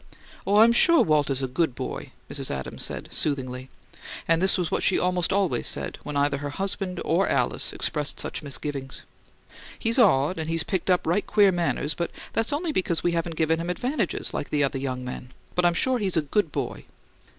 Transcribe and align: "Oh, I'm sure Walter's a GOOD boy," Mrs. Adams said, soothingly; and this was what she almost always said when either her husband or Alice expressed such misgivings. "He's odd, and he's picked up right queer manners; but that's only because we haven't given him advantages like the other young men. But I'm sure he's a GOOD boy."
"Oh, 0.47 0.61
I'm 0.61 0.71
sure 0.73 1.03
Walter's 1.03 1.43
a 1.43 1.47
GOOD 1.47 1.75
boy," 1.75 2.11
Mrs. 2.27 2.49
Adams 2.49 2.81
said, 2.81 3.07
soothingly; 3.11 3.69
and 4.27 4.41
this 4.41 4.57
was 4.57 4.71
what 4.71 4.81
she 4.81 4.97
almost 4.97 5.31
always 5.31 5.67
said 5.67 5.99
when 6.01 6.17
either 6.17 6.37
her 6.39 6.49
husband 6.49 6.99
or 7.05 7.29
Alice 7.29 7.71
expressed 7.71 8.19
such 8.19 8.41
misgivings. 8.41 9.03
"He's 9.77 9.99
odd, 9.99 10.39
and 10.39 10.49
he's 10.49 10.63
picked 10.63 10.89
up 10.89 11.05
right 11.05 11.27
queer 11.27 11.51
manners; 11.51 11.93
but 11.93 12.09
that's 12.33 12.51
only 12.51 12.71
because 12.71 13.03
we 13.03 13.11
haven't 13.11 13.35
given 13.35 13.59
him 13.61 13.69
advantages 13.69 14.33
like 14.33 14.49
the 14.49 14.63
other 14.63 14.79
young 14.79 15.05
men. 15.05 15.33
But 15.53 15.65
I'm 15.65 15.75
sure 15.75 15.99
he's 15.99 16.17
a 16.17 16.23
GOOD 16.23 16.51
boy." 16.51 16.85